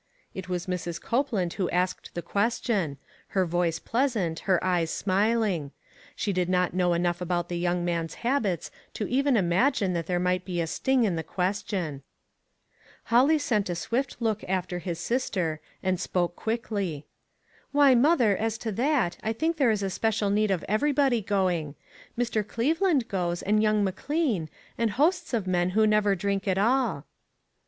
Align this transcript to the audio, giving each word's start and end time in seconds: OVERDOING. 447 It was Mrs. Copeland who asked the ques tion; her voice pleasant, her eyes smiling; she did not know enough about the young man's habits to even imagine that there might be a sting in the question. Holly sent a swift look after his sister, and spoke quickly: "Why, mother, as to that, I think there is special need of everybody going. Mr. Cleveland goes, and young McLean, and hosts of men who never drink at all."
OVERDOING. 0.35 0.43
447 0.45 0.45
It 0.45 0.49
was 0.87 0.97
Mrs. 0.99 0.99
Copeland 1.07 1.53
who 1.53 1.69
asked 1.69 2.09
the 2.15 2.23
ques 2.23 2.59
tion; 2.63 2.97
her 3.27 3.45
voice 3.45 3.77
pleasant, 3.77 4.39
her 4.49 4.63
eyes 4.63 4.89
smiling; 4.89 5.69
she 6.15 6.33
did 6.33 6.49
not 6.49 6.73
know 6.73 6.93
enough 6.93 7.21
about 7.21 7.49
the 7.49 7.59
young 7.59 7.85
man's 7.85 8.15
habits 8.15 8.71
to 8.95 9.07
even 9.07 9.37
imagine 9.37 9.93
that 9.93 10.07
there 10.07 10.17
might 10.19 10.43
be 10.43 10.59
a 10.59 10.65
sting 10.65 11.03
in 11.03 11.17
the 11.17 11.23
question. 11.23 12.01
Holly 13.03 13.37
sent 13.37 13.69
a 13.69 13.75
swift 13.75 14.17
look 14.19 14.43
after 14.45 14.79
his 14.79 14.97
sister, 14.97 15.59
and 15.83 15.99
spoke 15.99 16.35
quickly: 16.35 17.05
"Why, 17.71 17.93
mother, 17.93 18.35
as 18.35 18.57
to 18.57 18.71
that, 18.71 19.17
I 19.21 19.33
think 19.33 19.57
there 19.57 19.69
is 19.69 19.85
special 19.93 20.31
need 20.31 20.49
of 20.49 20.65
everybody 20.67 21.21
going. 21.21 21.75
Mr. 22.17 22.41
Cleveland 22.47 23.07
goes, 23.07 23.43
and 23.43 23.61
young 23.61 23.83
McLean, 23.83 24.49
and 24.79 24.89
hosts 24.89 25.31
of 25.35 25.45
men 25.45 25.69
who 25.77 25.85
never 25.85 26.15
drink 26.15 26.47
at 26.47 26.57
all." 26.57 27.05